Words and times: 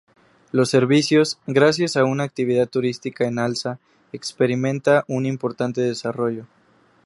Los 0.51 0.71
servicios, 0.71 1.37
gracias 1.45 1.95
a 1.95 2.05
una 2.05 2.23
actividad 2.23 2.67
turística 2.67 3.27
en 3.27 3.37
alza, 3.37 3.77
experimenta 4.13 5.05
un 5.07 5.27
importante 5.27 5.81
desarrollo. 5.81 6.47